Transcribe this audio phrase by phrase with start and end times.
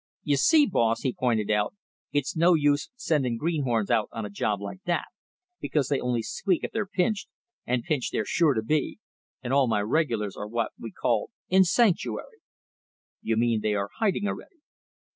[0.23, 1.75] "You see, boss," he pointed out,
[2.11, 5.05] "it's no use sending greenhorns out on a job like that,
[5.59, 7.27] because they only squeak if they're pinched,
[7.67, 8.97] and pinched they're sure to be;
[9.43, 12.39] and all my regulars are what we call in sanctuary."
[13.21, 14.61] "You mean they are hiding already?"